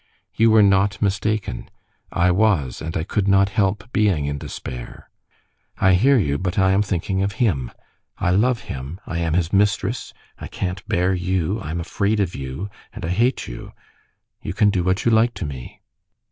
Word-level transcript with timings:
"You 0.33 0.49
were 0.49 0.63
not 0.63 0.99
mistaken. 0.99 1.69
I 2.11 2.31
was, 2.31 2.81
and 2.81 2.97
I 2.97 3.03
could 3.03 3.27
not 3.27 3.49
help 3.49 3.83
being 3.93 4.25
in 4.25 4.39
despair. 4.39 5.11
I 5.77 5.93
hear 5.93 6.17
you, 6.17 6.39
but 6.39 6.57
I 6.57 6.71
am 6.71 6.81
thinking 6.81 7.21
of 7.21 7.33
him. 7.33 7.71
I 8.17 8.31
love 8.31 8.61
him, 8.61 8.99
I 9.05 9.19
am 9.19 9.35
his 9.35 9.53
mistress; 9.53 10.11
I 10.39 10.47
can't 10.47 10.81
bear 10.89 11.13
you; 11.13 11.61
I'm 11.61 11.79
afraid 11.79 12.19
of 12.19 12.33
you, 12.33 12.67
and 12.91 13.05
I 13.05 13.09
hate 13.09 13.47
you.... 13.47 13.73
You 14.41 14.53
can 14.55 14.71
do 14.71 14.83
what 14.83 15.05
you 15.05 15.11
like 15.11 15.35
to 15.35 15.45
me." 15.45 15.81